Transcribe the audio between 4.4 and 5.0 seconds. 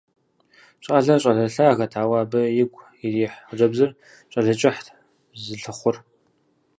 кӏыхьт